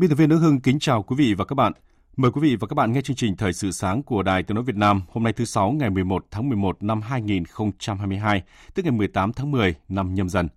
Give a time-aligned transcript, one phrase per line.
[0.00, 1.72] Biên tập viên Đức Hưng kính chào quý vị và các bạn.
[2.16, 4.54] Mời quý vị và các bạn nghe chương trình Thời sự sáng của Đài Tiếng
[4.54, 8.42] nói Việt Nam hôm nay thứ sáu ngày 11 tháng 11 năm 2022,
[8.74, 10.48] tức ngày 18 tháng 10 năm nhâm dần.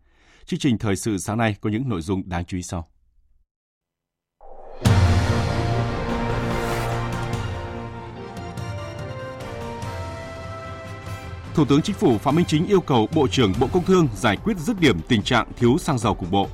[0.45, 2.87] Chương trình Thời sự sáng nay có những nội dung đáng chú ý sau.
[11.53, 14.37] Thủ tướng Chính phủ Phạm Minh Chính yêu cầu Bộ trưởng Bộ Công Thương giải
[14.43, 16.47] quyết dứt điểm tình trạng thiếu xăng dầu cục bộ.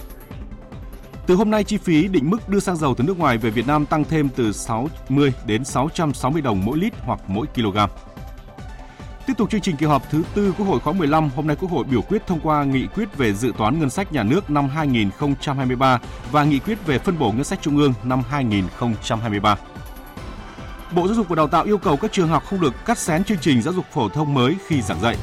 [1.30, 3.67] Từ hôm nay, chi phí định mức đưa xăng dầu từ nước ngoài về Việt
[3.67, 7.77] Nam tăng thêm từ 60 đến 660 đồng mỗi lít hoặc mỗi kg.
[9.27, 11.72] Tiếp tục chương trình kỳ họp thứ tư Quốc hội khóa 15, hôm nay Quốc
[11.72, 14.69] hội biểu quyết thông qua nghị quyết về dự toán ngân sách nhà nước năm
[14.69, 16.00] 2023
[16.31, 19.55] và nghị quyết về phân bổ ngân sách trung ương năm 2023.
[20.95, 23.23] Bộ Giáo dục và Đào tạo yêu cầu các trường học không được cắt xén
[23.23, 25.17] chương trình giáo dục phổ thông mới khi giảng dạy.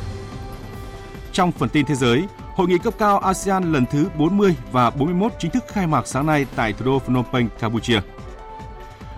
[1.33, 2.25] Trong phần tin thế giới,
[2.57, 6.27] Hội nghị cấp cao ASEAN lần thứ 40 và 41 chính thức khai mạc sáng
[6.27, 8.01] nay tại thủ đô Phnom Penh, Campuchia.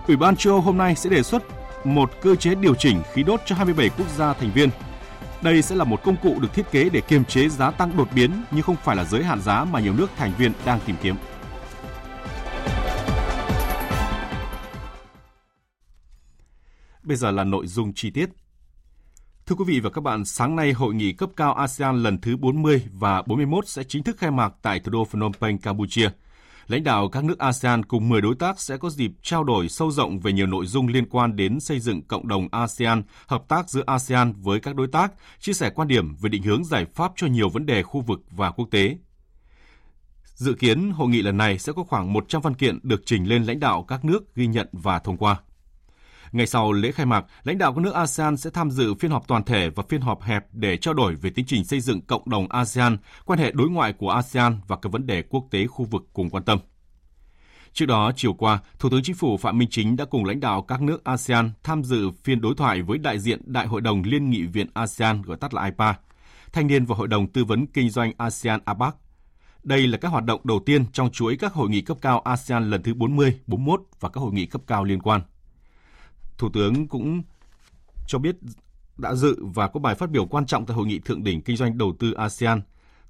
[0.07, 1.43] Ủy ban châu Âu hôm nay sẽ đề xuất
[1.83, 4.69] một cơ chế điều chỉnh khí đốt cho 27 quốc gia thành viên.
[5.41, 8.07] Đây sẽ là một công cụ được thiết kế để kiềm chế giá tăng đột
[8.15, 10.95] biến nhưng không phải là giới hạn giá mà nhiều nước thành viên đang tìm
[11.01, 11.15] kiếm.
[17.03, 18.38] Bây giờ là nội dung chi tiết.
[19.49, 22.37] Thưa quý vị và các bạn, sáng nay hội nghị cấp cao ASEAN lần thứ
[22.37, 26.09] 40 và 41 sẽ chính thức khai mạc tại thủ đô Phnom Penh, Campuchia.
[26.67, 29.91] Lãnh đạo các nước ASEAN cùng 10 đối tác sẽ có dịp trao đổi sâu
[29.91, 33.69] rộng về nhiều nội dung liên quan đến xây dựng cộng đồng ASEAN, hợp tác
[33.69, 37.11] giữa ASEAN với các đối tác, chia sẻ quan điểm về định hướng giải pháp
[37.15, 38.97] cho nhiều vấn đề khu vực và quốc tế.
[40.23, 43.43] Dự kiến hội nghị lần này sẽ có khoảng 100 văn kiện được trình lên
[43.43, 45.39] lãnh đạo các nước ghi nhận và thông qua.
[46.31, 49.27] Ngày sau lễ khai mạc, lãnh đạo các nước ASEAN sẽ tham dự phiên họp
[49.27, 52.29] toàn thể và phiên họp hẹp để trao đổi về tiến trình xây dựng cộng
[52.29, 55.85] đồng ASEAN, quan hệ đối ngoại của ASEAN và các vấn đề quốc tế khu
[55.85, 56.59] vực cùng quan tâm.
[57.73, 60.61] Trước đó, chiều qua, Thủ tướng Chính phủ Phạm Minh Chính đã cùng lãnh đạo
[60.61, 64.29] các nước ASEAN tham dự phiên đối thoại với đại diện Đại hội đồng Liên
[64.29, 65.95] nghị viện ASEAN gọi tắt là IPA,
[66.51, 68.95] thanh niên và Hội đồng Tư vấn Kinh doanh ASEAN APAC.
[69.63, 72.69] Đây là các hoạt động đầu tiên trong chuỗi các hội nghị cấp cao ASEAN
[72.69, 75.21] lần thứ 40, 41 và các hội nghị cấp cao liên quan.
[76.39, 77.21] Thủ tướng cũng
[78.07, 78.35] cho biết
[78.97, 81.57] đã dự và có bài phát biểu quan trọng tại hội nghị thượng đỉnh kinh
[81.57, 82.61] doanh đầu tư ASEAN.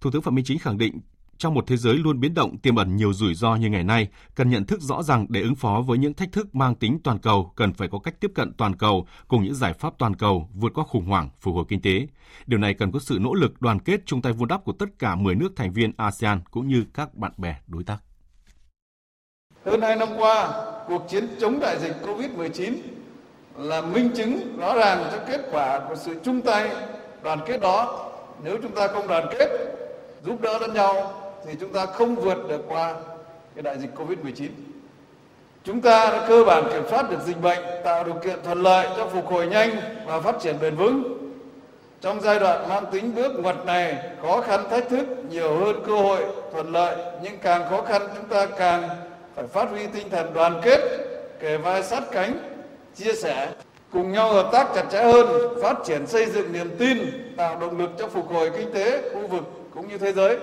[0.01, 0.99] Thủ tướng Phạm Minh Chính khẳng định
[1.37, 4.07] trong một thế giới luôn biến động tiềm ẩn nhiều rủi ro như ngày nay,
[4.35, 7.19] cần nhận thức rõ rằng để ứng phó với những thách thức mang tính toàn
[7.19, 10.49] cầu, cần phải có cách tiếp cận toàn cầu cùng những giải pháp toàn cầu
[10.53, 12.07] vượt qua khủng hoảng, phục hồi kinh tế.
[12.47, 14.89] Điều này cần có sự nỗ lực đoàn kết chung tay vun đắp của tất
[14.99, 18.03] cả 10 nước thành viên ASEAN cũng như các bạn bè đối tác.
[19.65, 22.73] Hơn 2 năm qua, cuộc chiến chống đại dịch COVID-19
[23.59, 26.69] là minh chứng rõ ràng cho kết quả của sự chung tay,
[27.23, 28.05] đoàn kết đó.
[28.43, 29.49] Nếu chúng ta không đoàn kết,
[30.25, 31.13] giúp đỡ lẫn nhau,
[31.45, 32.93] thì chúng ta không vượt được qua
[33.55, 34.51] cái đại dịch covid 19
[35.63, 38.87] chúng ta đã cơ bản kiểm soát được dịch bệnh, tạo điều kiện thuận lợi
[38.97, 39.69] cho phục hồi nhanh
[40.05, 41.17] và phát triển bền vững.
[42.01, 45.95] Trong giai đoạn mang tính bước ngoặt này, khó khăn thách thức nhiều hơn cơ
[45.95, 46.19] hội
[46.53, 48.89] thuận lợi, nhưng càng khó khăn chúng ta càng
[49.35, 50.79] phải phát huy tinh thần đoàn kết,
[51.39, 52.48] kề vai sát cánh
[52.95, 53.53] chia sẻ
[53.91, 56.97] cùng nhau hợp tác chặt chẽ hơn phát triển xây dựng niềm tin
[57.37, 60.39] tạo động lực cho phục hồi kinh tế khu vực cũng như thế giới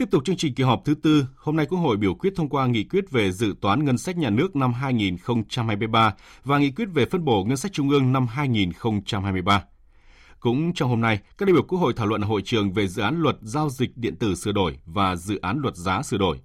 [0.00, 2.48] Tiếp tục chương trình kỳ họp thứ tư, hôm nay Quốc hội biểu quyết thông
[2.48, 6.14] qua nghị quyết về dự toán ngân sách nhà nước năm 2023
[6.44, 9.64] và nghị quyết về phân bổ ngân sách trung ương năm 2023.
[10.40, 13.02] Cũng trong hôm nay, các đại biểu Quốc hội thảo luận hội trường về dự
[13.02, 16.40] án luật giao dịch điện tử sửa đổi và dự án luật giá sửa đổi.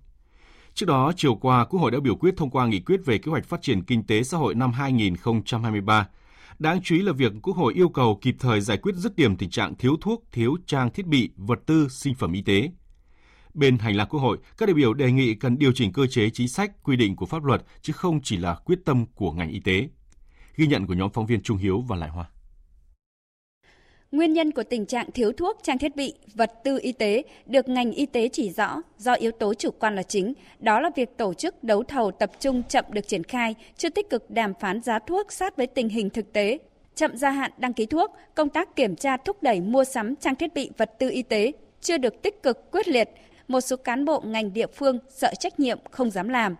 [0.76, 3.32] Trước đó, chiều qua, Quốc hội đã biểu quyết thông qua nghị quyết về kế
[3.32, 6.08] hoạch phát triển kinh tế xã hội năm 2023.
[6.60, 9.36] Đáng chú ý là việc Quốc hội yêu cầu kịp thời giải quyết dứt điểm
[9.36, 12.70] tình trạng thiếu thuốc, thiếu trang thiết bị, vật tư, sinh phẩm y tế.
[13.54, 16.30] Bên hành lang Quốc hội, các đại biểu đề nghị cần điều chỉnh cơ chế
[16.30, 19.50] chính sách, quy định của pháp luật chứ không chỉ là quyết tâm của ngành
[19.50, 19.90] y tế.
[20.56, 22.26] Ghi nhận của nhóm phóng viên Trung Hiếu và Lại Hoa.
[24.16, 27.70] Nguyên nhân của tình trạng thiếu thuốc, trang thiết bị, vật tư y tế được
[27.70, 31.18] ngành y tế chỉ rõ do yếu tố chủ quan là chính, đó là việc
[31.18, 34.82] tổ chức đấu thầu tập trung chậm được triển khai, chưa tích cực đàm phán
[34.82, 36.58] giá thuốc sát với tình hình thực tế,
[36.96, 40.36] chậm gia hạn đăng ký thuốc, công tác kiểm tra thúc đẩy mua sắm trang
[40.36, 41.52] thiết bị vật tư y tế
[41.82, 43.10] chưa được tích cực quyết liệt,
[43.48, 46.56] một số cán bộ ngành địa phương sợ trách nhiệm không dám làm.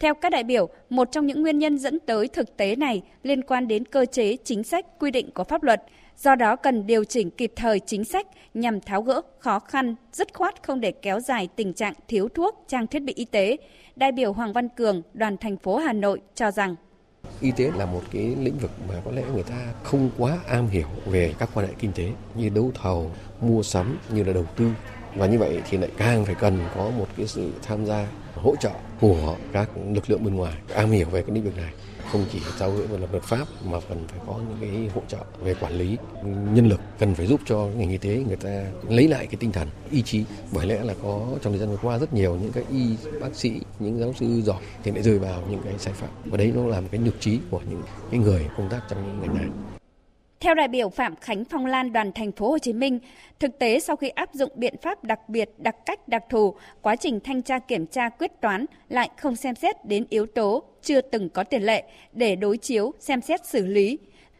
[0.00, 3.42] Theo các đại biểu, một trong những nguyên nhân dẫn tới thực tế này liên
[3.42, 5.82] quan đến cơ chế, chính sách, quy định của pháp luật.
[6.18, 10.34] Do đó cần điều chỉnh kịp thời chính sách nhằm tháo gỡ khó khăn, dứt
[10.34, 13.56] khoát không để kéo dài tình trạng thiếu thuốc, trang thiết bị y tế.
[13.96, 16.76] Đại biểu Hoàng Văn Cường, đoàn thành phố Hà Nội cho rằng
[17.40, 20.66] Y tế là một cái lĩnh vực mà có lẽ người ta không quá am
[20.66, 23.10] hiểu về các quan hệ kinh tế như đấu thầu,
[23.40, 24.70] mua sắm như là đầu tư
[25.16, 28.56] và như vậy thì lại càng phải cần có một cái sự tham gia hỗ
[28.56, 28.70] trợ
[29.00, 31.72] của các lực lượng bên ngoài am hiểu về cái lĩnh vực này
[32.12, 35.18] không chỉ tháo gỡ về luật pháp mà cần phải có những cái hỗ trợ
[35.40, 39.08] về quản lý nhân lực cần phải giúp cho ngành y tế người ta lấy
[39.08, 39.68] lại cái tinh thần.
[39.90, 42.64] Ý chí, bởi lẽ là có trong thời gian vừa qua rất nhiều những cái
[42.70, 46.10] y bác sĩ, những giáo sư giỏi thì lại rơi vào những cái sai phạm.
[46.24, 49.20] Và đấy nó làm cái nhược trí của những cái người công tác trong những
[49.20, 49.77] ngành này
[50.40, 52.98] theo đại biểu Phạm Khánh Phong Lan đoàn thành phố Hồ Chí Minh,
[53.38, 56.96] thực tế sau khi áp dụng biện pháp đặc biệt, đặc cách, đặc thù, quá
[56.96, 61.00] trình thanh tra kiểm tra quyết toán lại không xem xét đến yếu tố chưa
[61.00, 63.98] từng có tiền lệ để đối chiếu, xem xét xử lý.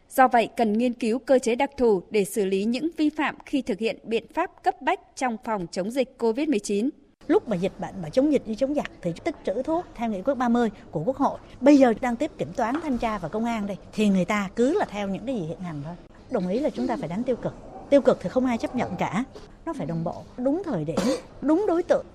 [0.09, 3.35] Do vậy, cần nghiên cứu cơ chế đặc thù để xử lý những vi phạm
[3.45, 6.89] khi thực hiện biện pháp cấp bách trong phòng chống dịch COVID-19
[7.29, 10.09] lúc mà dịch bệnh mà chống dịch như chống giặc thì tích trữ thuốc theo
[10.09, 11.39] nghị quyết 30 của quốc hội.
[11.61, 14.49] Bây giờ đang tiếp kiểm toán, thanh tra và công an đây, thì người ta
[14.55, 15.95] cứ là theo những cái gì hiện hành thôi.
[16.31, 17.53] Đồng ý là chúng ta phải đánh tiêu cực.
[17.89, 19.23] Tiêu cực thì không ai chấp nhận cả.
[19.65, 20.99] Nó phải đồng bộ, đúng thời điểm,
[21.41, 22.05] đúng đối tượng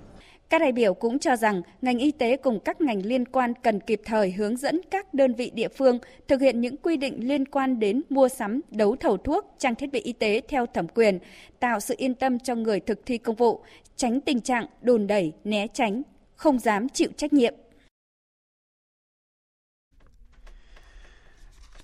[0.50, 3.80] các đại biểu cũng cho rằng ngành y tế cùng các ngành liên quan cần
[3.80, 5.98] kịp thời hướng dẫn các đơn vị địa phương
[6.28, 9.92] thực hiện những quy định liên quan đến mua sắm, đấu thầu thuốc, trang thiết
[9.92, 11.18] bị y tế theo thẩm quyền,
[11.60, 13.60] tạo sự yên tâm cho người thực thi công vụ,
[13.96, 16.02] tránh tình trạng đồn đẩy, né tránh,
[16.36, 17.54] không dám chịu trách nhiệm.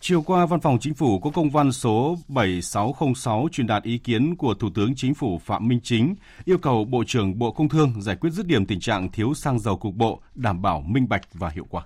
[0.03, 4.37] Chiều qua, Văn phòng Chính phủ có công văn số 7606 truyền đạt ý kiến
[4.37, 6.15] của Thủ tướng Chính phủ Phạm Minh Chính
[6.45, 9.59] yêu cầu Bộ trưởng Bộ Công Thương giải quyết dứt điểm tình trạng thiếu xăng
[9.59, 11.85] dầu cục bộ, đảm bảo minh bạch và hiệu quả.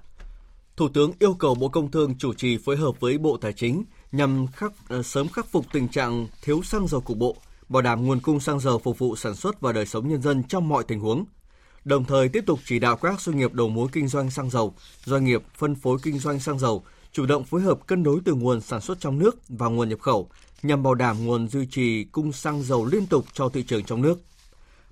[0.77, 3.85] Thủ tướng yêu cầu Bộ Công Thương chủ trì phối hợp với Bộ Tài chính
[4.13, 7.37] nhằm khắc, ờ, sớm khắc phục tình trạng thiếu xăng dầu cục bộ,
[7.69, 10.43] bảo đảm nguồn cung xăng dầu phục vụ sản xuất và đời sống nhân dân
[10.43, 11.25] trong mọi tình huống.
[11.85, 14.75] Đồng thời tiếp tục chỉ đạo các doanh nghiệp đầu mối kinh doanh xăng dầu,
[15.05, 16.85] doanh nghiệp phân phối kinh doanh xăng dầu
[17.15, 20.01] chủ động phối hợp cân đối từ nguồn sản xuất trong nước và nguồn nhập
[20.01, 20.29] khẩu
[20.63, 24.03] nhằm bảo đảm nguồn duy trì cung xăng dầu liên tục cho thị trường trong
[24.03, 24.21] nước.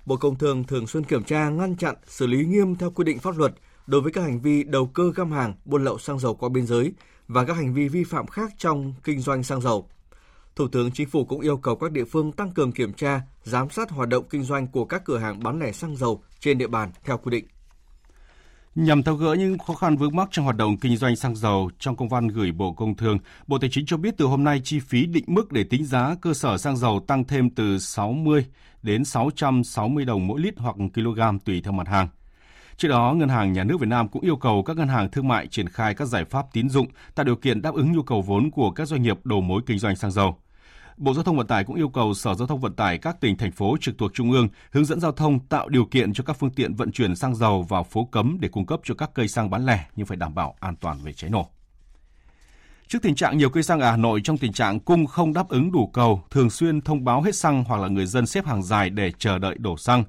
[0.05, 3.19] Bộ Công Thương thường xuyên kiểm tra, ngăn chặn, xử lý nghiêm theo quy định
[3.19, 3.53] pháp luật
[3.87, 6.65] đối với các hành vi đầu cơ găm hàng, buôn lậu xăng dầu qua biên
[6.65, 6.93] giới
[7.27, 9.89] và các hành vi vi phạm khác trong kinh doanh xăng dầu.
[10.55, 13.69] Thủ tướng Chính phủ cũng yêu cầu các địa phương tăng cường kiểm tra, giám
[13.69, 16.67] sát hoạt động kinh doanh của các cửa hàng bán lẻ xăng dầu trên địa
[16.67, 17.45] bàn theo quy định.
[18.75, 21.69] Nhằm tháo gỡ những khó khăn vướng mắc trong hoạt động kinh doanh xăng dầu,
[21.79, 23.17] trong công văn gửi Bộ Công Thương,
[23.47, 26.15] Bộ Tài chính cho biết từ hôm nay chi phí định mức để tính giá
[26.21, 28.45] cơ sở xăng dầu tăng thêm từ 60
[28.81, 32.07] đến 660 đồng mỗi lít hoặc kg tùy theo mặt hàng.
[32.77, 35.27] Trước đó, Ngân hàng Nhà nước Việt Nam cũng yêu cầu các ngân hàng thương
[35.27, 38.21] mại triển khai các giải pháp tín dụng tạo điều kiện đáp ứng nhu cầu
[38.21, 40.37] vốn của các doanh nghiệp đầu mối kinh doanh xăng dầu.
[40.97, 43.37] Bộ Giao thông Vận tải cũng yêu cầu Sở Giao thông Vận tải các tỉnh
[43.37, 46.33] thành phố trực thuộc trung ương hướng dẫn giao thông tạo điều kiện cho các
[46.33, 49.27] phương tiện vận chuyển xăng dầu vào phố cấm để cung cấp cho các cây
[49.27, 51.49] xăng bán lẻ nhưng phải đảm bảo an toàn về cháy nổ.
[52.87, 55.49] Trước tình trạng nhiều cây xăng ở Hà Nội trong tình trạng cung không đáp
[55.49, 58.63] ứng đủ cầu, thường xuyên thông báo hết xăng hoặc là người dân xếp hàng
[58.63, 60.03] dài để chờ đợi đổ xăng,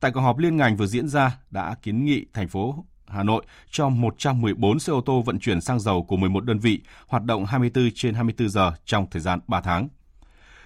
[0.00, 3.44] tại cuộc họp liên ngành vừa diễn ra đã kiến nghị thành phố Hà Nội
[3.70, 7.44] cho 114 xe ô tô vận chuyển xăng dầu của 11 đơn vị hoạt động
[7.44, 9.88] 24 trên 24 giờ trong thời gian 3 tháng.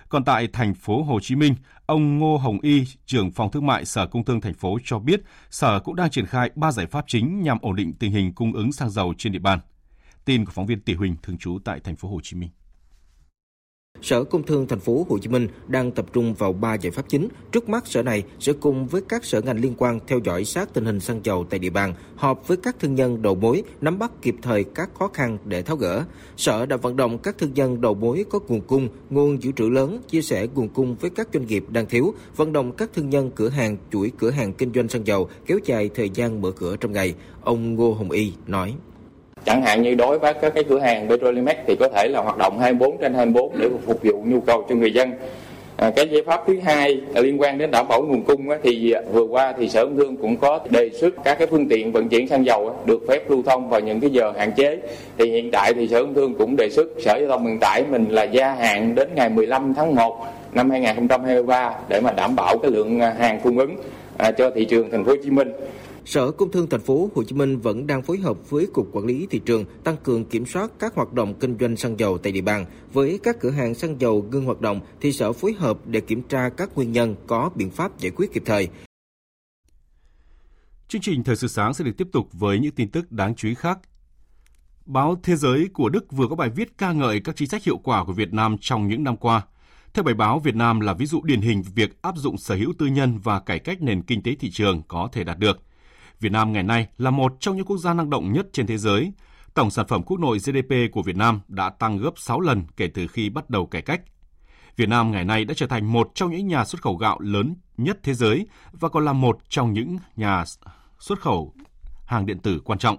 [0.09, 1.55] Còn tại thành phố Hồ Chí Minh,
[1.87, 5.21] ông Ngô Hồng Y, trưởng phòng thương mại Sở Công Thương thành phố cho biết,
[5.51, 8.53] Sở cũng đang triển khai 3 giải pháp chính nhằm ổn định tình hình cung
[8.53, 9.59] ứng xăng dầu trên địa bàn.
[10.25, 12.51] Tin của phóng viên Tỷ Huỳnh thường trú tại thành phố Hồ Chí Minh.
[14.05, 17.09] Sở Công Thương thành phố Hồ Chí Minh đang tập trung vào 3 giải pháp
[17.09, 17.29] chính.
[17.53, 20.75] Trước mắt sở này sẽ cùng với các sở ngành liên quan theo dõi sát
[20.75, 23.99] tình hình xăng dầu tại địa bàn, họp với các thương nhân đầu mối, nắm
[23.99, 26.05] bắt kịp thời các khó khăn để tháo gỡ.
[26.37, 29.69] Sở đã vận động các thương nhân đầu mối có nguồn cung, nguồn dự trữ
[29.69, 33.11] lớn, chia sẻ nguồn cung với các doanh nghiệp đang thiếu, vận động các thương
[33.11, 36.51] nhân cửa hàng, chuỗi cửa hàng kinh doanh xăng dầu kéo dài thời gian mở
[36.51, 37.15] cửa trong ngày.
[37.41, 38.75] Ông Ngô Hồng Y nói
[39.45, 42.39] chẳng hạn như đối với các cái cửa hàng Petrolimex thì có thể là hoạt
[42.39, 45.11] động 24 trên 24 để phục vụ nhu cầu cho người dân
[45.77, 48.95] À, cái giải pháp thứ hai liên quan đến đảm bảo nguồn cung á, thì
[49.13, 52.09] vừa qua thì sở công thương cũng có đề xuất các cái phương tiện vận
[52.09, 54.79] chuyển xăng dầu á, được phép lưu thông vào những cái giờ hạn chế
[55.19, 57.85] thì hiện tại thì sở công thương cũng đề xuất sở giao thông vận tải
[57.91, 62.59] mình là gia hạn đến ngày 15 tháng 1 năm 2023 để mà đảm bảo
[62.59, 63.77] cái lượng à, hàng cung ứng
[64.17, 65.53] à, cho thị trường thành phố Hồ Chí Minh.
[66.05, 69.07] Sở Công Thương thành phố Hồ Chí Minh vẫn đang phối hợp với Cục Quản
[69.07, 72.33] lý thị trường tăng cường kiểm soát các hoạt động kinh doanh xăng dầu tại
[72.33, 72.67] địa bàn.
[72.93, 76.23] Với các cửa hàng xăng dầu ngưng hoạt động thì Sở phối hợp để kiểm
[76.23, 78.69] tra các nguyên nhân có biện pháp giải quyết kịp thời.
[80.89, 83.49] Chương trình Thời sự sáng sẽ được tiếp tục với những tin tức đáng chú
[83.49, 83.79] ý khác.
[84.87, 87.79] Báo Thế giới của Đức vừa có bài viết ca ngợi các chính sách hiệu
[87.79, 89.43] quả của Việt Nam trong những năm qua.
[89.95, 92.73] Theo bài báo, Việt Nam là ví dụ điển hình việc áp dụng sở hữu
[92.79, 95.61] tư nhân và cải cách nền kinh tế thị trường có thể đạt được–
[96.21, 98.79] Việt Nam ngày nay là một trong những quốc gia năng động nhất trên thế
[98.79, 99.13] giới.
[99.55, 102.87] Tổng sản phẩm quốc nội GDP của Việt Nam đã tăng gấp 6 lần kể
[102.95, 104.01] từ khi bắt đầu cải cách.
[104.77, 107.55] Việt Nam ngày nay đã trở thành một trong những nhà xuất khẩu gạo lớn
[107.77, 110.45] nhất thế giới và còn là một trong những nhà
[110.99, 111.53] xuất khẩu
[112.07, 112.99] hàng điện tử quan trọng.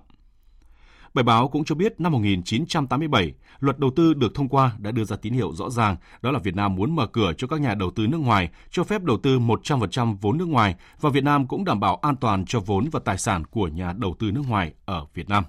[1.16, 5.04] Bài báo cũng cho biết năm 1987, luật đầu tư được thông qua đã đưa
[5.04, 7.74] ra tín hiệu rõ ràng, đó là Việt Nam muốn mở cửa cho các nhà
[7.74, 11.48] đầu tư nước ngoài, cho phép đầu tư 100% vốn nước ngoài và Việt Nam
[11.48, 14.42] cũng đảm bảo an toàn cho vốn và tài sản của nhà đầu tư nước
[14.48, 15.44] ngoài ở Việt Nam.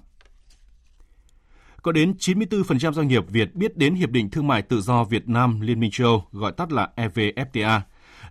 [1.81, 5.29] Có đến 94% doanh nghiệp Việt biết đến Hiệp định Thương mại Tự do Việt
[5.29, 7.79] Nam Liên minh châu gọi tắt là EVFTA.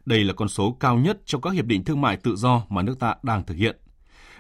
[0.06, 2.82] Đây là con số cao nhất trong các hiệp định thương mại tự do mà
[2.82, 3.76] nước ta đang thực hiện.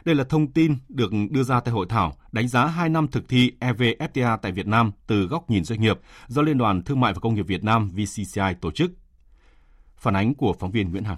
[0.06, 3.28] Đây là thông tin được đưa ra tại hội thảo đánh giá 2 năm thực
[3.28, 7.12] thi EVFTA tại Việt Nam từ góc nhìn doanh nghiệp do Liên đoàn Thương mại
[7.12, 8.90] và Công nghiệp Việt Nam VCCI tổ chức.
[9.96, 11.16] Phản ánh của phóng viên Nguyễn Hằng.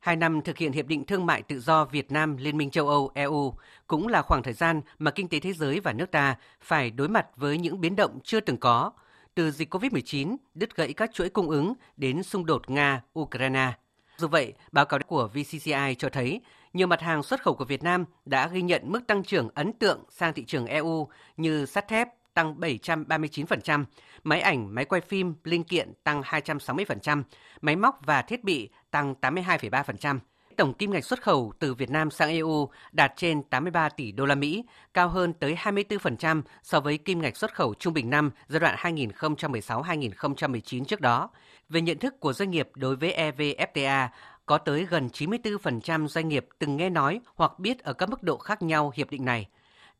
[0.00, 2.88] Hai năm thực hiện Hiệp định Thương mại Tự do Việt Nam Liên minh châu
[2.88, 3.54] Âu EU
[3.86, 7.08] cũng là khoảng thời gian mà kinh tế thế giới và nước ta phải đối
[7.08, 8.92] mặt với những biến động chưa từng có,
[9.34, 13.72] từ dịch COVID-19, đứt gãy các chuỗi cung ứng đến xung đột Nga-Ukraine.
[14.16, 16.40] Dù vậy, báo cáo của VCCI cho thấy
[16.74, 19.72] nhiều mặt hàng xuất khẩu của Việt Nam đã ghi nhận mức tăng trưởng ấn
[19.72, 23.84] tượng sang thị trường EU như sắt thép tăng 739%,
[24.24, 27.22] máy ảnh, máy quay phim, linh kiện tăng 260%,
[27.60, 30.18] máy móc và thiết bị tăng 82,3%.
[30.56, 34.26] Tổng kim ngạch xuất khẩu từ Việt Nam sang EU đạt trên 83 tỷ đô
[34.26, 34.64] la Mỹ,
[34.94, 38.76] cao hơn tới 24% so với kim ngạch xuất khẩu trung bình năm giai đoạn
[38.96, 41.30] 2016-2019 trước đó.
[41.68, 44.08] Về nhận thức của doanh nghiệp đối với EVFTA,
[44.46, 48.38] có tới gần 94% doanh nghiệp từng nghe nói hoặc biết ở các mức độ
[48.38, 49.48] khác nhau hiệp định này,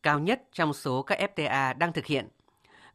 [0.03, 2.27] cao nhất trong số các FTA đang thực hiện.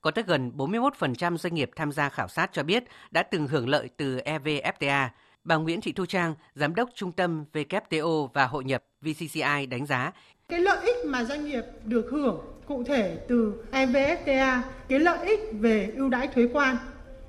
[0.00, 3.68] Có tới gần 41% doanh nghiệp tham gia khảo sát cho biết đã từng hưởng
[3.68, 5.08] lợi từ EVFTA.
[5.44, 9.86] Bà Nguyễn Thị Thu Trang, Giám đốc Trung tâm WTO và Hội nhập VCCI đánh
[9.86, 10.12] giá
[10.50, 15.40] cái lợi ích mà doanh nghiệp được hưởng cụ thể từ EVFTA, cái lợi ích
[15.52, 16.76] về ưu đãi thuế quan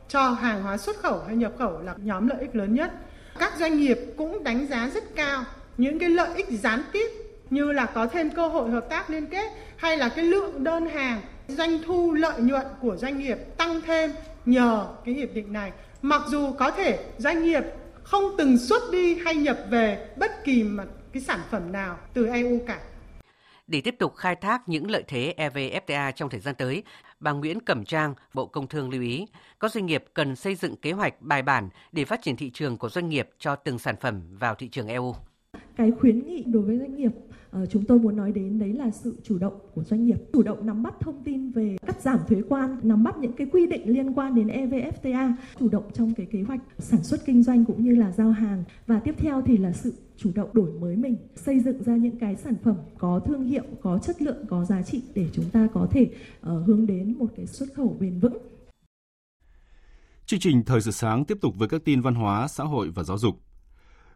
[0.07, 2.91] cho hàng hóa xuất khẩu hay nhập khẩu là nhóm lợi ích lớn nhất
[3.41, 5.43] các doanh nghiệp cũng đánh giá rất cao
[5.77, 7.07] những cái lợi ích gián tiếp
[7.49, 10.87] như là có thêm cơ hội hợp tác liên kết hay là cái lượng đơn
[10.87, 14.11] hàng, doanh thu, lợi nhuận của doanh nghiệp tăng thêm
[14.45, 15.71] nhờ cái hiệp định này.
[16.01, 17.63] Mặc dù có thể doanh nghiệp
[18.03, 20.83] không từng xuất đi hay nhập về bất kỳ một
[21.13, 22.79] cái sản phẩm nào từ EU cả
[23.67, 26.83] để tiếp tục khai thác những lợi thế EVFTA trong thời gian tới,
[27.19, 29.27] bà Nguyễn Cẩm Trang, Bộ Công Thương lưu ý,
[29.59, 32.77] các doanh nghiệp cần xây dựng kế hoạch bài bản để phát triển thị trường
[32.77, 35.15] của doanh nghiệp cho từng sản phẩm vào thị trường EU.
[35.75, 37.11] Cái khuyến nghị đối với doanh nghiệp
[37.57, 40.43] uh, chúng tôi muốn nói đến đấy là sự chủ động của doanh nghiệp, chủ
[40.43, 43.67] động nắm bắt thông tin về cắt giảm thuế quan, nắm bắt những cái quy
[43.67, 47.65] định liên quan đến EVFTA, chủ động trong cái kế hoạch sản xuất kinh doanh
[47.65, 50.95] cũng như là giao hàng và tiếp theo thì là sự chủ động đổi mới
[50.95, 54.65] mình, xây dựng ra những cái sản phẩm có thương hiệu, có chất lượng, có
[54.65, 58.19] giá trị để chúng ta có thể uh, hướng đến một cái xuất khẩu bền
[58.19, 58.37] vững.
[60.25, 63.03] Chương trình Thời sự sáng tiếp tục với các tin văn hóa, xã hội và
[63.03, 63.35] giáo dục.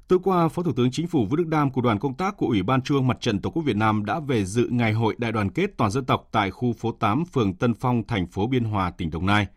[0.08, 2.48] Tối qua, Phó Thủ tướng Chính phủ Vũ Đức Đam cùng đoàn công tác của
[2.48, 5.32] Ủy ban Trung Mặt trận Tổ quốc Việt Nam đã về dự ngày hội đại
[5.32, 8.64] đoàn kết toàn dân tộc tại khu phố 8, phường Tân Phong, thành phố Biên
[8.64, 9.48] Hòa, tỉnh Đồng Nai.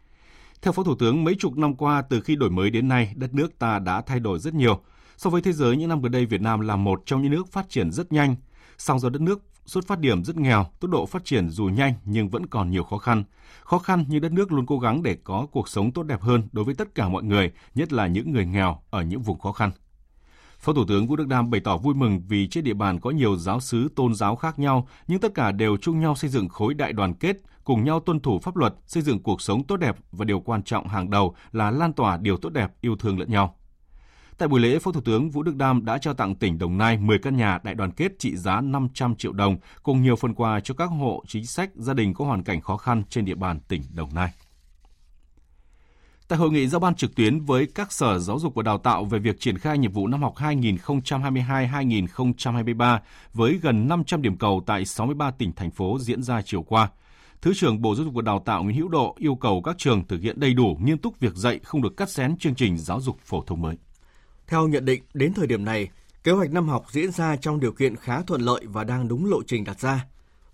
[0.62, 3.34] Theo Phó Thủ tướng, mấy chục năm qua từ khi đổi mới đến nay, đất
[3.34, 4.80] nước ta đã thay đổi rất nhiều.
[5.16, 7.52] So với thế giới, những năm gần đây Việt Nam là một trong những nước
[7.52, 8.36] phát triển rất nhanh.
[8.78, 11.94] Song do đất nước xuất phát điểm rất nghèo, tốc độ phát triển dù nhanh
[12.04, 13.24] nhưng vẫn còn nhiều khó khăn.
[13.62, 16.48] Khó khăn nhưng đất nước luôn cố gắng để có cuộc sống tốt đẹp hơn
[16.52, 19.52] đối với tất cả mọi người, nhất là những người nghèo ở những vùng khó
[19.52, 19.70] khăn.
[20.58, 23.10] Phó Thủ tướng Vũ Đức Đam bày tỏ vui mừng vì trên địa bàn có
[23.10, 26.48] nhiều giáo sứ tôn giáo khác nhau, nhưng tất cả đều chung nhau xây dựng
[26.48, 29.76] khối đại đoàn kết, cùng nhau tuân thủ pháp luật, xây dựng cuộc sống tốt
[29.76, 33.18] đẹp và điều quan trọng hàng đầu là lan tỏa điều tốt đẹp, yêu thương
[33.18, 33.54] lẫn nhau.
[34.38, 36.98] Tại buổi lễ, Phó Thủ tướng Vũ Đức Đam đã trao tặng tỉnh Đồng Nai
[36.98, 40.60] 10 căn nhà đại đoàn kết trị giá 500 triệu đồng cùng nhiều phần quà
[40.60, 43.60] cho các hộ chính sách, gia đình có hoàn cảnh khó khăn trên địa bàn
[43.68, 44.32] tỉnh Đồng Nai.
[46.28, 49.04] Tại hội nghị giao ban trực tuyến với các sở giáo dục và đào tạo
[49.04, 52.98] về việc triển khai nhiệm vụ năm học 2022-2023
[53.34, 56.88] với gần 500 điểm cầu tại 63 tỉnh thành phố diễn ra chiều qua,
[57.42, 60.06] Thứ trưởng Bộ Giáo dục và Đào tạo Nguyễn Hữu Độ yêu cầu các trường
[60.06, 63.00] thực hiện đầy đủ nghiêm túc việc dạy không được cắt xén chương trình giáo
[63.00, 63.76] dục phổ thông mới.
[64.46, 65.88] Theo nhận định, đến thời điểm này,
[66.24, 69.30] kế hoạch năm học diễn ra trong điều kiện khá thuận lợi và đang đúng
[69.30, 70.06] lộ trình đặt ra.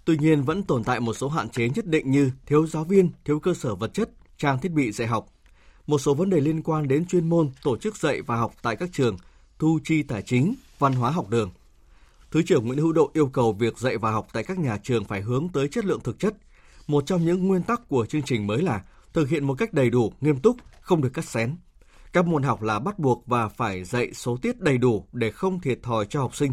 [0.05, 3.11] Tuy nhiên vẫn tồn tại một số hạn chế nhất định như thiếu giáo viên,
[3.25, 5.27] thiếu cơ sở vật chất, trang thiết bị dạy học.
[5.87, 8.77] Một số vấn đề liên quan đến chuyên môn, tổ chức dạy và học tại
[8.77, 9.17] các trường,
[9.59, 11.51] thu chi tài chính, văn hóa học đường.
[12.31, 15.05] Thứ trưởng Nguyễn Hữu Độ yêu cầu việc dạy và học tại các nhà trường
[15.05, 16.35] phải hướng tới chất lượng thực chất.
[16.87, 19.91] Một trong những nguyên tắc của chương trình mới là thực hiện một cách đầy
[19.91, 21.57] đủ, nghiêm túc, không được cắt xén.
[22.13, 25.61] Các môn học là bắt buộc và phải dạy số tiết đầy đủ để không
[25.61, 26.53] thiệt thòi cho học sinh.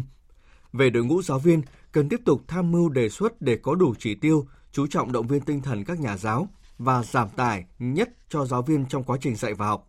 [0.72, 1.62] Về đội ngũ giáo viên,
[1.92, 5.26] cần tiếp tục tham mưu đề xuất để có đủ chỉ tiêu, chú trọng động
[5.26, 6.48] viên tinh thần các nhà giáo
[6.84, 9.88] và giảm tải nhất cho giáo viên trong quá trình dạy và học.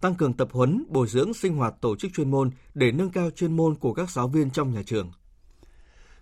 [0.00, 3.30] Tăng cường tập huấn, bồi dưỡng sinh hoạt tổ chức chuyên môn để nâng cao
[3.30, 5.12] chuyên môn của các giáo viên trong nhà trường.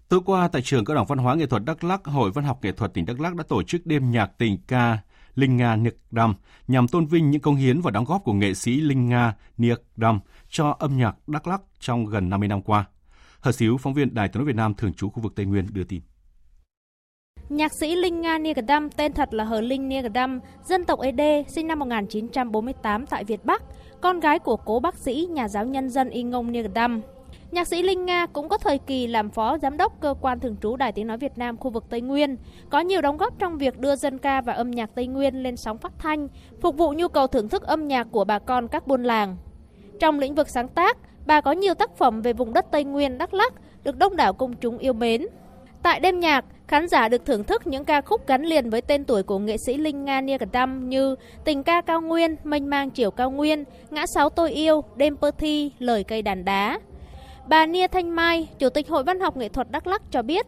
[0.09, 2.59] Tối qua tại trường Cao đẳng Văn hóa Nghệ thuật Đắk Lắk, Hội Văn học
[2.63, 4.99] Nghệ thuật tỉnh Đắk Lắk đã tổ chức đêm nhạc tình ca
[5.35, 6.35] Linh Nga Niệc Đam
[6.69, 9.83] nhằm tôn vinh những công hiến và đóng góp của nghệ sĩ Linh Nga Niệc
[9.97, 12.85] Đam cho âm nhạc Đắk Lắk trong gần 50 năm qua.
[13.41, 15.67] Hờ Xíu, phóng viên Đài tiếng nói Việt Nam thường trú khu vực Tây Nguyên
[15.73, 16.03] đưa tin.
[17.49, 21.67] Nhạc sĩ Linh Nga Nigadam, tên thật là Hờ Linh Nigadam, dân tộc Ede, sinh
[21.67, 23.63] năm 1948 tại Việt Bắc,
[24.01, 27.03] con gái của cố bác sĩ, nhà giáo nhân dân Y Ngông Nigadam.
[27.51, 30.57] Nhạc sĩ Linh Nga cũng có thời kỳ làm phó giám đốc cơ quan thường
[30.63, 32.37] trú Đài Tiếng Nói Việt Nam khu vực Tây Nguyên,
[32.71, 35.57] có nhiều đóng góp trong việc đưa dân ca và âm nhạc Tây Nguyên lên
[35.57, 36.29] sóng phát thanh,
[36.63, 39.37] phục vụ nhu cầu thưởng thức âm nhạc của bà con các buôn làng.
[40.01, 40.97] Trong lĩnh vực sáng tác,
[41.27, 43.53] bà có nhiều tác phẩm về vùng đất Tây Nguyên, Đắk Lắk
[43.85, 45.27] được đông đảo công chúng yêu mến.
[45.83, 49.05] Tại đêm nhạc, khán giả được thưởng thức những ca khúc gắn liền với tên
[49.05, 52.91] tuổi của nghệ sĩ Linh Nga Nia Đâm như Tình ca cao nguyên, Mênh mang
[52.91, 56.81] chiều cao nguyên, Ngã sáu tôi yêu, Đêm pơ thi, Lời cây đàn đá.
[57.47, 60.47] Bà Nia Thanh Mai, Chủ tịch Hội Văn học Nghệ thuật Đắk Lắk cho biết,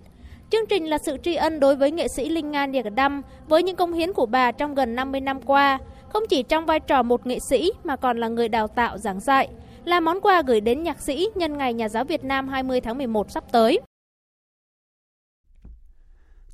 [0.51, 3.63] chương trình là sự tri ân đối với nghệ sĩ Linh Nga Nia Đâm với
[3.63, 7.03] những công hiến của bà trong gần 50 năm qua, không chỉ trong vai trò
[7.03, 9.49] một nghệ sĩ mà còn là người đào tạo giảng dạy,
[9.85, 12.99] là món quà gửi đến nhạc sĩ nhân ngày Nhà giáo Việt Nam 20 tháng
[12.99, 13.81] 11 sắp tới.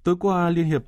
[0.04, 0.82] Tối qua, Liên hiệp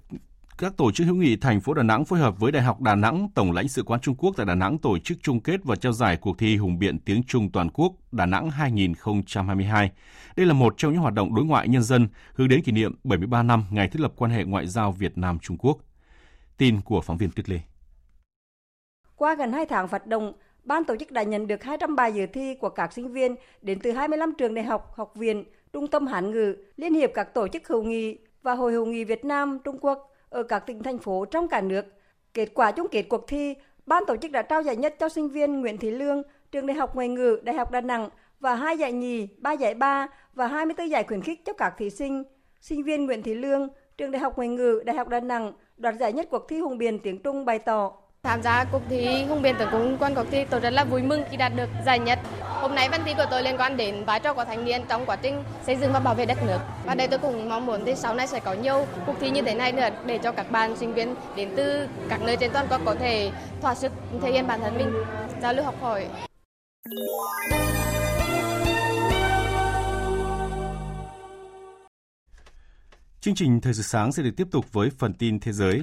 [0.59, 2.95] các tổ chức hữu nghị thành phố Đà Nẵng phối hợp với Đại học Đà
[2.95, 5.77] Nẵng, Tổng lãnh sự quán Trung Quốc tại Đà Nẵng tổ chức chung kết và
[5.77, 9.91] trao giải cuộc thi Hùng biện tiếng Trung toàn quốc Đà Nẵng 2022.
[10.37, 12.95] Đây là một trong những hoạt động đối ngoại nhân dân hướng đến kỷ niệm
[13.05, 15.79] 73 năm ngày thiết lập quan hệ ngoại giao Việt Nam Trung Quốc.
[16.57, 17.61] Tin của phóng viên Tuyết Lê.
[19.17, 20.33] Qua gần 2 tháng hoạt động,
[20.65, 23.79] ban tổ chức đã nhận được 200 bài dự thi của các sinh viên đến
[23.79, 27.49] từ 25 trường đại học, học viện, trung tâm Hán ngữ, Liên hiệp các tổ
[27.49, 30.99] chức hữu nghị và Hội hữu nghị Việt Nam Trung Quốc ở các tỉnh thành
[30.99, 31.85] phố trong cả nước.
[32.35, 33.55] Kết quả chung kết cuộc thi,
[33.87, 36.77] ban tổ chức đã trao giải nhất cho sinh viên Nguyễn Thị Lương, trường Đại
[36.77, 38.09] học Ngoại ngữ, Đại học Đà Nẵng
[38.41, 41.91] và hai giải nhì, ba giải ba và 24 giải khuyến khích cho các thí
[41.91, 42.25] sinh.
[42.61, 45.95] Sinh viên Nguyễn Thị Lương, trường Đại học Ngoại ngữ, Đại học Đà Nẵng đoạt
[46.01, 47.93] giải nhất cuộc thi hùng biện tiếng Trung bày tỏ
[48.25, 51.03] Tham gia cuộc thi hùng Biên tưởng cũng quan cuộc thi tôi rất là vui
[51.03, 52.19] mừng khi đạt được giải nhất.
[52.41, 55.07] Hôm nay văn thi của tôi liên quan đến vai trò của thanh niên trong
[55.07, 56.59] quá trình xây dựng và bảo vệ đất nước.
[56.85, 59.43] Và đây tôi cũng mong muốn thì sau này sẽ có nhiều cuộc thi như
[59.43, 62.67] thế này nữa để cho các bạn sinh viên đến từ các nơi trên toàn
[62.71, 64.93] quốc có thể thỏa sức thể hiện bản thân mình,
[65.43, 66.07] giao lưu học hỏi.
[73.21, 75.81] Chương trình Thời sự sáng sẽ được tiếp tục với phần tin thế giới.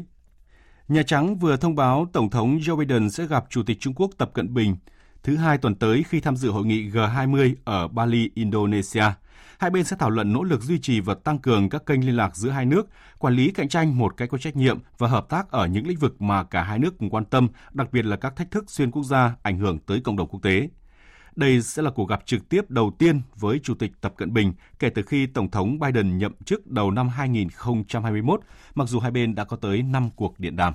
[0.92, 4.12] Nhà Trắng vừa thông báo Tổng thống Joe Biden sẽ gặp Chủ tịch Trung Quốc
[4.18, 4.76] Tập Cận Bình
[5.24, 9.04] thứ hai tuần tới khi tham dự hội nghị G20 ở Bali, Indonesia.
[9.58, 12.16] Hai bên sẽ thảo luận nỗ lực duy trì và tăng cường các kênh liên
[12.16, 12.88] lạc giữa hai nước,
[13.20, 16.00] quản lý cạnh tranh một cách có trách nhiệm và hợp tác ở những lĩnh
[16.00, 18.92] vực mà cả hai nước cùng quan tâm, đặc biệt là các thách thức xuyên
[18.92, 20.70] quốc gia ảnh hưởng tới cộng đồng quốc tế.
[21.36, 24.54] Đây sẽ là cuộc gặp trực tiếp đầu tiên với Chủ tịch Tập Cận Bình
[24.80, 28.42] kể từ khi Tổng thống Biden nhậm chức đầu năm 2021,
[28.76, 30.74] mặc dù hai bên đã có tới 5 cuộc điện đàm.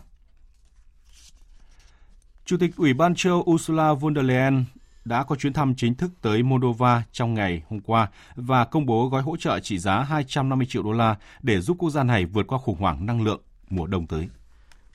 [2.44, 4.64] Chủ tịch Ủy ban châu Ursula von der Leyen
[5.04, 9.08] đã có chuyến thăm chính thức tới Moldova trong ngày hôm qua và công bố
[9.08, 12.46] gói hỗ trợ trị giá 250 triệu đô la để giúp quốc gia này vượt
[12.46, 13.40] qua khủng hoảng năng lượng
[13.70, 14.28] mùa đông tới.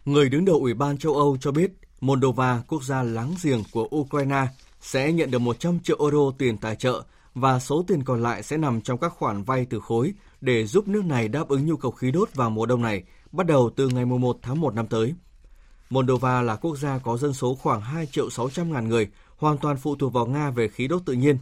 [0.05, 1.71] Người đứng đầu Ủy ban châu Âu cho biết
[2.01, 4.47] Moldova, quốc gia láng giềng của Ukraine,
[4.81, 7.03] sẽ nhận được 100 triệu euro tiền tài trợ
[7.35, 10.87] và số tiền còn lại sẽ nằm trong các khoản vay từ khối để giúp
[10.87, 13.87] nước này đáp ứng nhu cầu khí đốt vào mùa đông này, bắt đầu từ
[13.87, 15.13] ngày 1 tháng 1 năm tới.
[15.89, 19.77] Moldova là quốc gia có dân số khoảng 2 triệu 600 ngàn người, hoàn toàn
[19.77, 21.37] phụ thuộc vào Nga về khí đốt tự nhiên.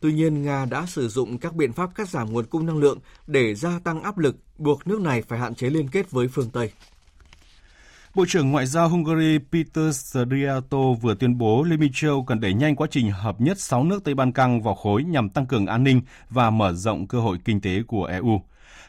[0.00, 2.98] Tuy nhiên, Nga đã sử dụng các biện pháp cắt giảm nguồn cung năng lượng
[3.26, 6.50] để gia tăng áp lực, buộc nước này phải hạn chế liên kết với phương
[6.50, 6.70] Tây.
[8.14, 12.54] Bộ trưởng Ngoại giao Hungary Peter Sriato vừa tuyên bố Liên minh châu cần đẩy
[12.54, 15.66] nhanh quá trình hợp nhất 6 nước Tây Ban Căng vào khối nhằm tăng cường
[15.66, 16.00] an ninh
[16.30, 18.40] và mở rộng cơ hội kinh tế của EU.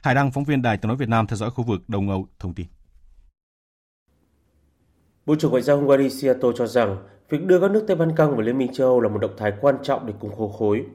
[0.03, 2.27] Hải Đăng, phóng viên Đài tiếng nói Việt Nam theo dõi khu vực Đông Âu
[2.39, 2.65] thông tin.
[5.25, 6.97] Bộ trưởng Ngoại giao Hungary Sriato cho rằng
[7.29, 9.35] việc đưa các nước Tây Ban Căng vào Liên minh châu Âu là một động
[9.37, 10.85] thái quan trọng để cùng cố khối.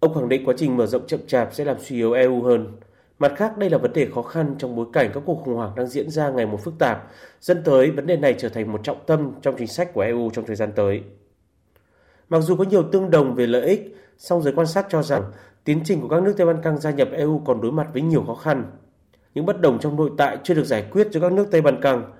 [0.00, 2.76] Ông khẳng định quá trình mở rộng chậm chạp sẽ làm suy yếu EU hơn.
[3.18, 5.72] Mặt khác, đây là vấn đề khó khăn trong bối cảnh các cuộc khủng hoảng
[5.76, 8.80] đang diễn ra ngày một phức tạp, dẫn tới vấn đề này trở thành một
[8.82, 11.02] trọng tâm trong chính sách của EU trong thời gian tới.
[12.28, 15.22] Mặc dù có nhiều tương đồng về lợi ích, song giới quan sát cho rằng
[15.64, 18.02] tiến trình của các nước Tây Ban Căng gia nhập EU còn đối mặt với
[18.02, 18.64] nhiều khó khăn.
[19.34, 21.80] Những bất đồng trong nội tại chưa được giải quyết cho các nước Tây Ban
[21.80, 22.12] Căng.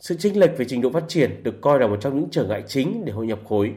[0.00, 2.44] Sự chênh lệch về trình độ phát triển được coi là một trong những trở
[2.44, 3.72] ngại chính để hội nhập khối.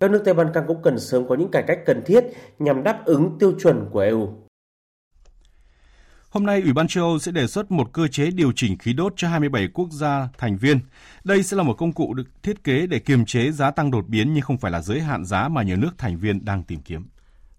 [0.00, 2.24] Các nước Tây Ban Căng cũng cần sớm có những cải cách cần thiết
[2.58, 4.28] nhằm đáp ứng tiêu chuẩn của EU.
[6.30, 8.92] Hôm nay, Ủy ban châu Âu sẽ đề xuất một cơ chế điều chỉnh khí
[8.92, 10.78] đốt cho 27 quốc gia thành viên.
[11.24, 14.08] Đây sẽ là một công cụ được thiết kế để kiềm chế giá tăng đột
[14.08, 16.80] biến nhưng không phải là giới hạn giá mà nhiều nước thành viên đang tìm
[16.80, 17.08] kiếm.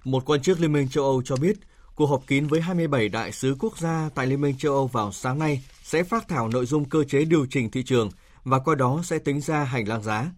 [0.03, 1.57] Một quan chức Liên minh châu Âu cho biết,
[1.95, 5.11] cuộc họp kín với 27 đại sứ quốc gia tại Liên minh châu Âu vào
[5.11, 8.09] sáng nay sẽ phát thảo nội dung cơ chế điều chỉnh thị trường
[8.43, 10.31] và qua đó sẽ tính ra hành lang giá.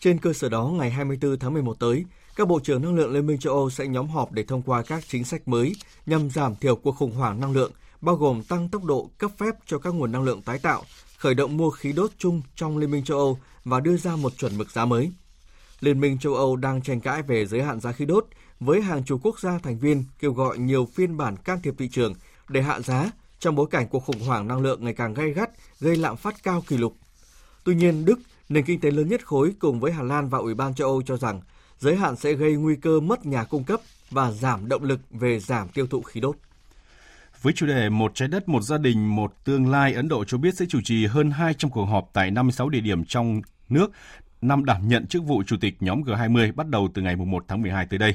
[0.00, 2.04] Trên cơ sở đó, ngày 24 tháng 11 tới,
[2.40, 4.82] các bộ trưởng năng lượng Liên minh châu Âu sẽ nhóm họp để thông qua
[4.82, 5.74] các chính sách mới
[6.06, 9.54] nhằm giảm thiểu cuộc khủng hoảng năng lượng, bao gồm tăng tốc độ cấp phép
[9.66, 10.82] cho các nguồn năng lượng tái tạo,
[11.18, 14.32] khởi động mua khí đốt chung trong Liên minh châu Âu và đưa ra một
[14.38, 15.12] chuẩn mực giá mới.
[15.80, 18.26] Liên minh châu Âu đang tranh cãi về giới hạn giá khí đốt
[18.60, 21.88] với hàng chục quốc gia thành viên kêu gọi nhiều phiên bản can thiệp thị
[21.88, 22.14] trường
[22.48, 25.50] để hạ giá trong bối cảnh cuộc khủng hoảng năng lượng ngày càng gay gắt,
[25.80, 26.94] gây lạm phát cao kỷ lục.
[27.64, 30.54] Tuy nhiên, Đức, nền kinh tế lớn nhất khối cùng với Hà Lan và Ủy
[30.54, 31.40] ban châu Âu cho rằng
[31.80, 35.40] giới hạn sẽ gây nguy cơ mất nhà cung cấp và giảm động lực về
[35.40, 36.36] giảm tiêu thụ khí đốt.
[37.42, 40.38] Với chủ đề Một trái đất, một gia đình, một tương lai, Ấn Độ cho
[40.38, 43.90] biết sẽ chủ trì hơn 200 cuộc họp tại 56 địa điểm trong nước
[44.42, 47.62] năm đảm nhận chức vụ chủ tịch nhóm G20 bắt đầu từ ngày 1 tháng
[47.62, 48.14] 12 tới đây.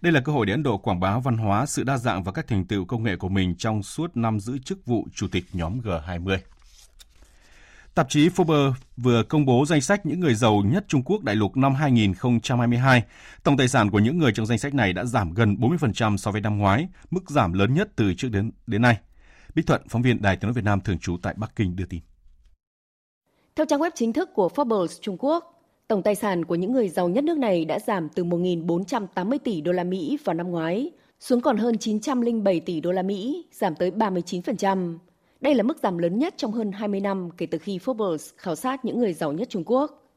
[0.00, 2.32] Đây là cơ hội để Ấn Độ quảng bá văn hóa, sự đa dạng và
[2.32, 5.44] các thành tựu công nghệ của mình trong suốt năm giữ chức vụ chủ tịch
[5.52, 6.38] nhóm G20.
[7.94, 11.36] Tạp chí Forbes vừa công bố danh sách những người giàu nhất Trung Quốc đại
[11.36, 13.02] lục năm 2022.
[13.42, 16.30] Tổng tài sản của những người trong danh sách này đã giảm gần 40% so
[16.30, 18.96] với năm ngoái, mức giảm lớn nhất từ trước đến đến nay.
[19.54, 21.84] Bích Thuận, phóng viên Đài Tiếng nói Việt Nam thường trú tại Bắc Kinh đưa
[21.84, 22.00] tin.
[23.56, 26.88] Theo trang web chính thức của Forbes Trung Quốc, tổng tài sản của những người
[26.88, 30.90] giàu nhất nước này đã giảm từ 1.480 tỷ đô la Mỹ vào năm ngoái
[31.20, 34.98] xuống còn hơn 907 tỷ đô la Mỹ, giảm tới 39%.
[35.44, 38.54] Đây là mức giảm lớn nhất trong hơn 20 năm kể từ khi Forbes khảo
[38.54, 40.10] sát những người giàu nhất Trung Quốc.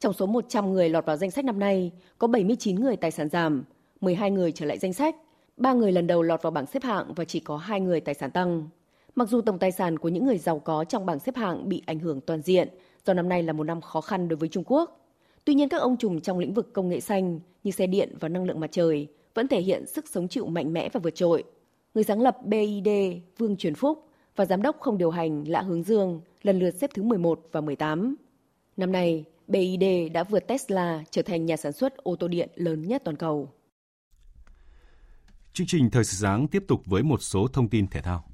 [0.00, 3.28] Trong số 100 người lọt vào danh sách năm nay, có 79 người tài sản
[3.28, 3.64] giảm,
[4.00, 5.16] 12 người trở lại danh sách,
[5.56, 8.14] 3 người lần đầu lọt vào bảng xếp hạng và chỉ có 2 người tài
[8.14, 8.68] sản tăng.
[9.14, 11.82] Mặc dù tổng tài sản của những người giàu có trong bảng xếp hạng bị
[11.86, 12.68] ảnh hưởng toàn diện
[13.06, 15.00] do năm nay là một năm khó khăn đối với Trung Quốc,
[15.44, 18.28] tuy nhiên các ông trùm trong lĩnh vực công nghệ xanh như xe điện và
[18.28, 21.44] năng lượng mặt trời vẫn thể hiện sức sống chịu mạnh mẽ và vượt trội.
[21.94, 22.88] Người sáng lập BID
[23.38, 26.90] Vương Truyền Phúc và giám đốc không điều hành Lã Hướng Dương lần lượt xếp
[26.94, 28.14] thứ 11 và 18.
[28.76, 32.88] Năm nay, BID đã vượt Tesla trở thành nhà sản xuất ô tô điện lớn
[32.88, 33.50] nhất toàn cầu.
[35.52, 38.24] Chương trình Thời sự sáng tiếp tục với một số thông tin thể thao.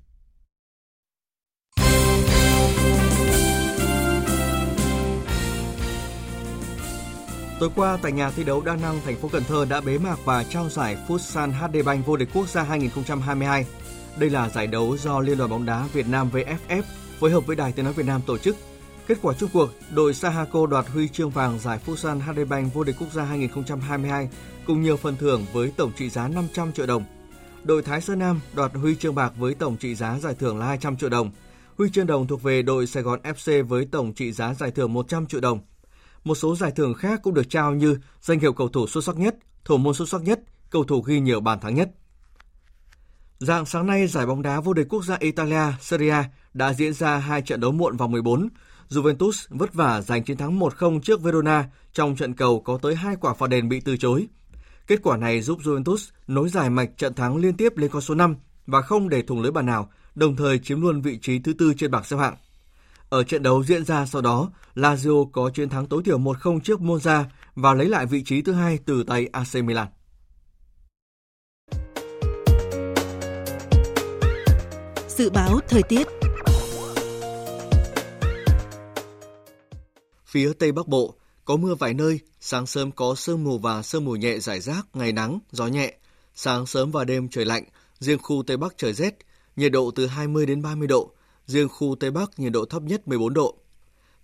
[7.61, 10.17] Tối qua tại nhà thi đấu Đa Năng, thành phố Cần Thơ đã bế mạc
[10.25, 13.65] và trao giải Futsal HD Bank vô địch quốc gia 2022.
[14.19, 16.83] Đây là giải đấu do Liên đoàn bóng đá Việt Nam VFF
[17.19, 18.57] phối hợp với Đài Tiếng nói Việt Nam tổ chức.
[19.07, 22.85] Kết quả chung cuộc, đội Sahako đoạt huy chương vàng giải Futsal HD Bank vô
[22.85, 24.29] địch quốc gia 2022
[24.67, 27.05] cùng nhiều phần thưởng với tổng trị giá 500 triệu đồng.
[27.65, 30.67] Đội Thái Sơn Nam đoạt huy chương bạc với tổng trị giá giải thưởng là
[30.67, 31.31] 200 triệu đồng.
[31.79, 34.93] Huy chương đồng thuộc về đội Sài Gòn FC với tổng trị giá giải thưởng
[34.93, 35.61] 100 triệu đồng.
[36.25, 39.17] Một số giải thưởng khác cũng được trao như danh hiệu cầu thủ xuất sắc
[39.17, 41.91] nhất, thủ môn xuất sắc nhất, cầu thủ ghi nhiều bàn thắng nhất.
[43.39, 46.25] Dạng sáng nay, giải bóng đá vô địch quốc gia Italia Serie A
[46.55, 48.49] đã diễn ra hai trận đấu muộn vòng 14.
[48.91, 53.17] Juventus vất vả giành chiến thắng 1-0 trước Verona trong trận cầu có tới hai
[53.21, 54.27] quả phạt đền bị từ chối.
[54.87, 58.15] Kết quả này giúp Juventus nối dài mạch trận thắng liên tiếp lên con số
[58.15, 61.53] 5 và không để thủng lưới bàn nào, đồng thời chiếm luôn vị trí thứ
[61.53, 62.37] tư trên bảng xếp hạng.
[63.09, 66.81] Ở trận đấu diễn ra sau đó, Lazio có chiến thắng tối thiểu 1-0 trước
[66.81, 67.25] Monza
[67.55, 69.89] và lấy lại vị trí thứ hai từ tay AC Milan.
[75.19, 76.07] Dự báo thời tiết
[80.27, 84.05] Phía Tây Bắc Bộ có mưa vài nơi, sáng sớm có sương mù và sương
[84.05, 85.95] mù nhẹ rải rác, ngày nắng, gió nhẹ.
[86.35, 87.65] Sáng sớm và đêm trời lạnh,
[87.99, 89.15] riêng khu Tây Bắc trời rét,
[89.57, 91.13] nhiệt độ từ 20 đến 30 độ,
[91.47, 93.55] riêng khu Tây Bắc nhiệt độ thấp nhất 14 độ.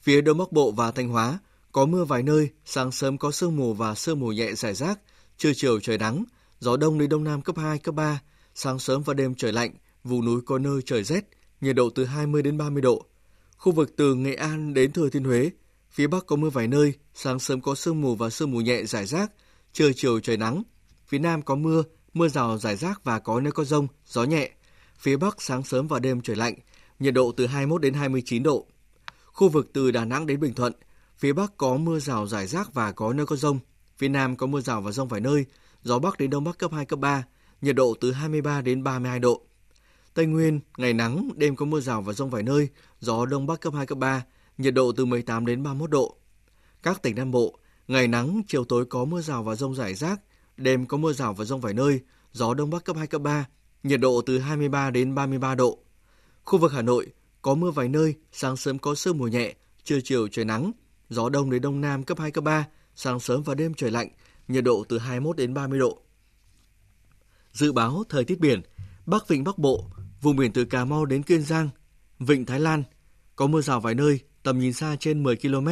[0.02, 1.38] Phía Đông Bắc Bộ và Thanh Hóa
[1.72, 4.98] có mưa vài nơi, sáng sớm có sương mù và sương mù nhẹ rải rác,
[5.38, 6.24] trưa chiều trời nắng,
[6.60, 8.20] gió đông đến đông nam cấp 2, cấp 3,
[8.54, 9.74] sáng sớm và đêm trời lạnh,
[10.04, 11.24] vùng núi có nơi trời rét,
[11.60, 13.06] nhiệt độ từ 20 đến 30 độ.
[13.56, 15.50] Khu vực từ Nghệ An đến Thừa Thiên Huế,
[15.94, 18.84] Phía Bắc có mưa vài nơi, sáng sớm có sương mù và sương mù nhẹ
[18.84, 19.32] rải rác,
[19.72, 20.62] trưa chiều trời nắng.
[21.06, 21.82] Phía Nam có mưa,
[22.14, 24.50] mưa rào rải rác và có nơi có rông, gió nhẹ.
[24.98, 26.54] Phía Bắc sáng sớm và đêm trời lạnh,
[26.98, 28.66] nhiệt độ từ 21 đến 29 độ.
[29.26, 30.72] Khu vực từ Đà Nẵng đến Bình Thuận,
[31.18, 33.58] phía Bắc có mưa rào rải rác và có nơi có rông.
[33.98, 35.44] Phía Nam có mưa rào và rông vài nơi,
[35.82, 37.24] gió Bắc đến Đông Bắc cấp 2, cấp 3,
[37.60, 39.42] nhiệt độ từ 23 đến 32 độ.
[40.14, 42.68] Tây Nguyên, ngày nắng, đêm có mưa rào và rông vài nơi,
[43.00, 44.24] gió Đông Bắc cấp 2, cấp 3,
[44.58, 46.16] nhiệt độ từ 18 đến 31 độ.
[46.82, 50.20] Các tỉnh Nam Bộ, ngày nắng, chiều tối có mưa rào và rông rải rác,
[50.56, 52.00] đêm có mưa rào và rông vài nơi,
[52.32, 53.46] gió Đông Bắc cấp 2, cấp 3,
[53.82, 55.78] nhiệt độ từ 23 đến 33 độ.
[56.44, 57.06] Khu vực Hà Nội,
[57.42, 60.72] có mưa vài nơi, sáng sớm có sương mù nhẹ, trưa chiều trời nắng,
[61.08, 64.08] gió đông đến đông nam cấp 2, cấp 3, sáng sớm và đêm trời lạnh,
[64.48, 65.98] nhiệt độ từ 21 đến 30 độ.
[67.52, 68.60] Dự báo thời tiết biển,
[69.06, 69.84] Bắc Vịnh Bắc Bộ,
[70.24, 71.68] vùng biển từ Cà Mau đến Kiên Giang,
[72.18, 72.82] Vịnh Thái Lan,
[73.36, 75.68] có mưa rào vài nơi, tầm nhìn xa trên 10 km,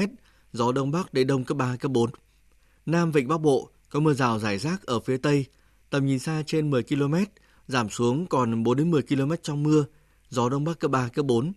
[0.53, 2.11] gió đông bắc đến đông cấp 3, cấp 4.
[2.87, 5.47] Nam Vịnh Bắc Bộ, có mưa rào rải rác ở phía Tây,
[5.91, 7.15] tầm nhìn xa trên 10 km,
[7.67, 9.85] giảm xuống còn 4 đến 10 km trong mưa,
[10.29, 11.53] gió đông bắc cấp 3, cấp 4.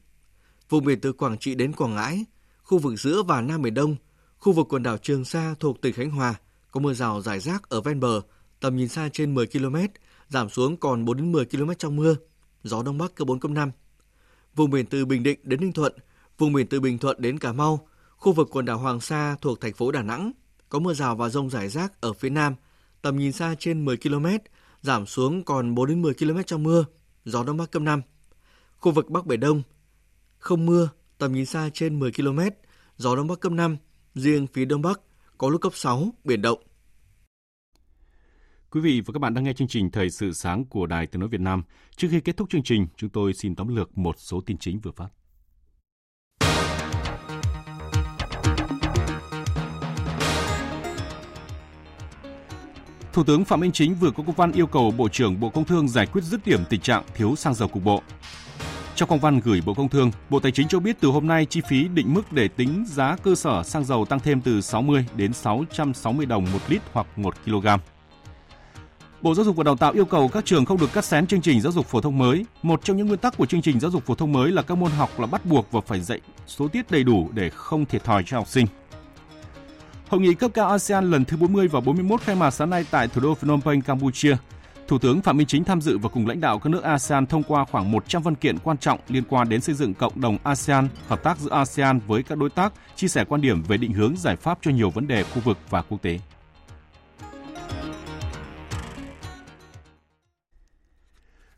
[0.69, 2.25] Vùng biển từ Quảng Trị đến Quảng Ngãi,
[2.63, 3.95] khu vực giữa và Nam Biển Đông,
[4.37, 6.35] khu vực quần đảo Trường Sa thuộc tỉnh Khánh Hòa
[6.71, 8.21] có mưa rào rải rác ở ven bờ,
[8.59, 9.75] tầm nhìn xa trên 10 km,
[10.29, 12.15] giảm xuống còn 4 đến 10 km trong mưa,
[12.65, 13.71] gió đông bắc cấp 4 cấp 5.
[14.55, 15.93] Vùng biển từ Bình Định đến Ninh Thuận,
[16.37, 19.61] vùng biển từ Bình Thuận đến Cà Mau, khu vực quần đảo Hoàng Sa thuộc
[19.61, 20.31] thành phố Đà Nẵng
[20.69, 22.55] có mưa rào và rông rải rác ở phía Nam,
[23.01, 24.25] tầm nhìn xa trên 10 km,
[24.81, 26.85] giảm xuống còn 4 đến 10 km trong mưa,
[27.25, 28.01] gió đông bắc cấp 5.
[28.77, 29.61] Khu vực Bắc Biển Đông,
[30.37, 32.39] không mưa, tầm nhìn xa trên 10 km,
[32.97, 33.77] gió đông bắc cấp 5,
[34.15, 34.99] riêng phía đông bắc
[35.37, 36.59] có lúc cấp 6, biển động.
[38.75, 41.19] Quý vị và các bạn đang nghe chương trình Thời sự sáng của Đài Tiếng
[41.19, 41.63] Nói Việt Nam.
[41.95, 44.79] Trước khi kết thúc chương trình, chúng tôi xin tóm lược một số tin chính
[44.79, 45.07] vừa phát.
[53.13, 55.65] Thủ tướng Phạm Minh Chính vừa có công văn yêu cầu Bộ trưởng Bộ Công
[55.65, 58.01] Thương giải quyết dứt điểm tình trạng thiếu xăng dầu cục bộ.
[58.95, 61.45] Trong công văn gửi Bộ Công Thương, Bộ Tài chính cho biết từ hôm nay
[61.45, 65.05] chi phí định mức để tính giá cơ sở xăng dầu tăng thêm từ 60
[65.15, 67.67] đến 660 đồng một lít hoặc 1 kg.
[69.21, 71.41] Bộ Giáo dục và Đào tạo yêu cầu các trường không được cắt xén chương
[71.41, 72.45] trình giáo dục phổ thông mới.
[72.63, 74.75] Một trong những nguyên tắc của chương trình giáo dục phổ thông mới là các
[74.77, 78.03] môn học là bắt buộc và phải dạy số tiết đầy đủ để không thiệt
[78.03, 78.67] thòi cho học sinh.
[80.07, 83.07] Hội nghị cấp cao ASEAN lần thứ 40 và 41 khai mạc sáng nay tại
[83.07, 84.37] thủ đô Phnom Penh, Campuchia.
[84.87, 87.43] Thủ tướng Phạm Minh Chính tham dự và cùng lãnh đạo các nước ASEAN thông
[87.43, 90.87] qua khoảng 100 văn kiện quan trọng liên quan đến xây dựng cộng đồng ASEAN,
[91.07, 94.17] hợp tác giữa ASEAN với các đối tác, chia sẻ quan điểm về định hướng
[94.17, 96.19] giải pháp cho nhiều vấn đề khu vực và quốc tế.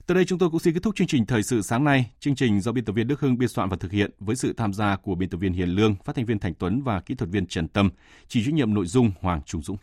[0.07, 2.11] Từ đây chúng tôi cũng xin kết thúc chương trình thời sự sáng nay.
[2.19, 4.53] Chương trình do biên tập viên Đức Hưng biên soạn và thực hiện với sự
[4.53, 7.15] tham gia của biên tập viên Hiền Lương, phát thanh viên Thành Tuấn và kỹ
[7.15, 7.89] thuật viên Trần Tâm,
[8.27, 9.77] chỉ trách nhiệm nội dung Hoàng Trung Dũng.